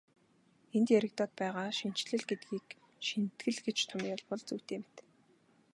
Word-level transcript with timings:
Энд 0.75 0.87
яригдаад 0.97 1.31
байгаа 1.41 1.69
шинэчлэл 1.79 2.23
гэдгийг 2.29 2.65
шинэтгэл 3.07 3.59
гэж 3.65 3.77
томьёолбол 3.89 4.41
зүйтэй 4.47 4.79
мэт. 4.81 4.95